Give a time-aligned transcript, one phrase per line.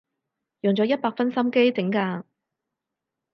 [0.61, 2.23] 用咗一百分心機整㗎